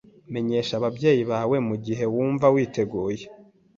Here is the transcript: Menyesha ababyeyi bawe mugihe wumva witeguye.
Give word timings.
Menyesha 0.33 0.73
ababyeyi 0.79 1.21
bawe 1.31 1.57
mugihe 1.67 2.05
wumva 2.13 2.45
witeguye. 2.53 3.25